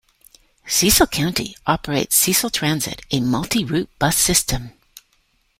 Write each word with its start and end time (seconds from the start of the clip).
Cecil 0.65 1.05
County 1.05 1.55
operates 1.67 2.15
Cecil 2.15 2.49
Transit, 2.49 3.03
a 3.11 3.19
multi-route 3.19 3.91
bus 3.99 4.17
system. 4.17 4.73